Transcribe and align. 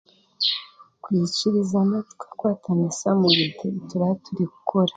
kwikirizana 1.03 1.97
tukakwatanisa 2.09 3.07
mu 3.19 3.27
bintu 3.37 3.61
ebi 3.69 3.79
turaaturikukora 3.89 4.89